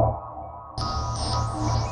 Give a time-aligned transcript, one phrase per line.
[0.00, 1.87] Oh.